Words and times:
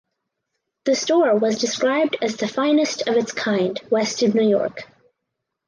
The 0.85 0.95
store 0.95 1.37
was 1.37 1.59
described 1.59 2.17
as 2.23 2.35
the 2.37 2.47
finest 2.47 3.07
of 3.07 3.15
its 3.17 3.31
kind 3.31 3.79
west 3.91 4.23
of 4.23 4.33
New 4.33 4.49
York. 4.49 4.87